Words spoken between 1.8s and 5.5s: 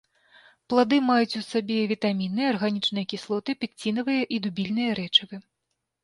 вітаміны, арганічныя кіслоты, пекцінавыя і дубільныя рэчывы.